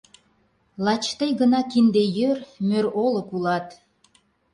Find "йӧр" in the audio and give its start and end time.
2.17-2.37